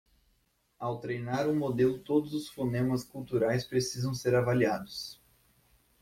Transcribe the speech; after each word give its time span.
ao 0.79 0.99
treinar 0.99 1.47
um 1.47 1.55
modelo 1.55 1.99
todos 1.99 2.33
os 2.33 2.49
fonemas 2.49 3.03
culturais 3.03 3.63
precisam 3.67 4.15
ser 4.15 4.33
avaliados 4.33 5.21